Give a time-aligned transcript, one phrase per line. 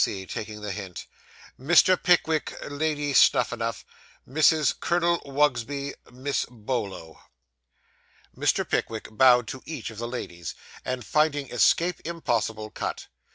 [0.03, 1.05] C., taking the hint.
[1.59, 1.95] 'Mr.
[1.95, 3.83] Pickwick, Lady Snuphanuph
[4.27, 4.73] Mrs.
[4.79, 7.21] Colonel Wugsby Miss Bolo.'
[8.35, 8.67] Mr.
[8.67, 13.09] Pickwick bowed to each of the ladies, and, finding escape impossible, cut.
[13.13, 13.21] Mr.